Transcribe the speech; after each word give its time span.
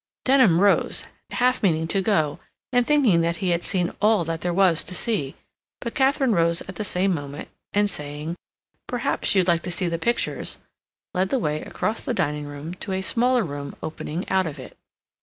Denham 0.25 0.59
rose, 0.59 1.05
half 1.29 1.61
meaning 1.61 1.87
to 1.89 2.01
go, 2.01 2.39
and 2.73 2.87
thinking 2.87 3.21
that 3.21 3.35
he 3.35 3.51
had 3.51 3.61
seen 3.61 3.91
all 4.01 4.25
that 4.25 4.41
there 4.41 4.51
was 4.51 4.83
to 4.85 4.95
see, 4.95 5.35
but 5.79 5.93
Katharine 5.93 6.31
rose 6.33 6.61
at 6.63 6.73
the 6.77 6.83
same 6.83 7.13
moment, 7.13 7.49
and 7.71 7.87
saying, 7.87 8.35
"Perhaps 8.87 9.35
you 9.35 9.41
would 9.41 9.47
like 9.47 9.61
to 9.61 9.69
see 9.71 9.87
the 9.87 9.99
pictures," 9.99 10.57
led 11.13 11.29
the 11.29 11.37
way 11.37 11.61
across 11.61 12.03
the 12.03 12.15
drawing 12.15 12.47
room 12.47 12.73
to 12.73 12.93
a 12.93 13.01
smaller 13.03 13.43
room 13.43 13.75
opening 13.83 14.27
out 14.27 14.47
of 14.47 14.57
it. 14.57 14.75